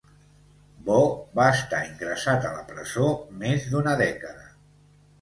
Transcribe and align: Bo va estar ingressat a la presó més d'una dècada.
Bo 0.87 0.95
va 1.41 1.45
estar 1.59 1.83
ingressat 1.89 2.49
a 2.53 2.57
la 2.57 2.65
presó 2.73 3.13
més 3.45 3.71
d'una 3.75 3.99
dècada. 4.05 4.53